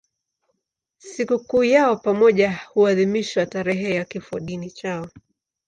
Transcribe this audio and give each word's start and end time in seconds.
Sikukuu 0.99 1.63
yao 1.63 1.89
ya 1.91 1.95
pamoja 1.95 2.59
huadhimishwa 2.73 3.45
tarehe 3.45 3.93
ya 3.95 4.05
kifodini 4.05 4.71
chao. 4.71 5.07